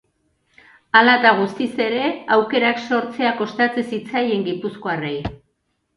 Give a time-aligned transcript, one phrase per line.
[0.99, 2.01] Hala eta guztiz ere,
[2.37, 5.17] aukerak sortzea kostatzen zitzaien gipuzkoarrei.